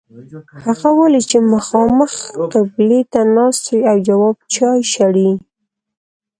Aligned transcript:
هغه 0.65 0.89
ولید 0.99 1.23
چې 1.31 1.37
مخامخ 1.53 2.13
قبلې 2.53 3.01
ته 3.11 3.21
ناست 3.35 3.63
دی 3.69 3.79
او 3.89 3.97
جواب 4.07 4.35
چای 4.53 4.79
شړي. 4.93 5.31